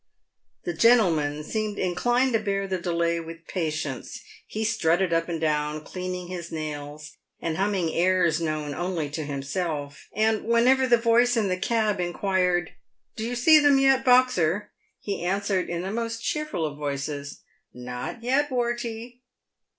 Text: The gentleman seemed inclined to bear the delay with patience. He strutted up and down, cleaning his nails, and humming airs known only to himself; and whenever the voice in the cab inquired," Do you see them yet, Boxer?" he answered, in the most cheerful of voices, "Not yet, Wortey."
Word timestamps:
The 0.63 0.73
gentleman 0.73 1.43
seemed 1.43 1.77
inclined 1.77 2.33
to 2.33 2.39
bear 2.39 2.67
the 2.67 2.79
delay 2.79 3.19
with 3.19 3.45
patience. 3.47 4.19
He 4.47 4.63
strutted 4.63 5.13
up 5.13 5.29
and 5.29 5.39
down, 5.39 5.83
cleaning 5.83 6.25
his 6.25 6.51
nails, 6.51 7.15
and 7.39 7.55
humming 7.55 7.93
airs 7.93 8.41
known 8.41 8.73
only 8.73 9.11
to 9.11 9.23
himself; 9.23 10.07
and 10.15 10.43
whenever 10.45 10.87
the 10.87 10.97
voice 10.97 11.37
in 11.37 11.49
the 11.49 11.55
cab 11.57 11.99
inquired," 11.99 12.71
Do 13.15 13.23
you 13.23 13.35
see 13.35 13.59
them 13.59 13.77
yet, 13.77 14.03
Boxer?" 14.03 14.71
he 15.01 15.21
answered, 15.23 15.69
in 15.69 15.83
the 15.83 15.91
most 15.91 16.23
cheerful 16.23 16.65
of 16.65 16.79
voices, 16.79 17.41
"Not 17.71 18.23
yet, 18.23 18.49
Wortey." 18.49 19.21